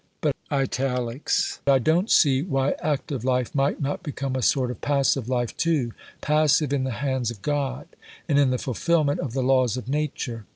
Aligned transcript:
But 0.19 0.35
_I 0.51 1.83
don't 1.83 2.09
see 2.09 2.41
why 2.41 2.71
active 2.81 3.23
life 3.23 3.53
might 3.53 3.79
not 3.79 4.01
become 4.01 4.35
a 4.35 4.41
sort 4.41 4.71
of 4.71 4.81
passive 4.81 5.29
life 5.29 5.55
too, 5.55 5.91
passive 6.21 6.73
in 6.73 6.85
the 6.85 6.89
hands 7.05 7.29
of 7.29 7.43
God 7.43 7.87
and 8.27 8.39
in 8.39 8.49
the 8.49 8.57
fulfilment 8.57 9.19
of 9.19 9.33
the 9.33 9.43
laws 9.43 9.77
of 9.77 9.87
nature. 9.87 10.45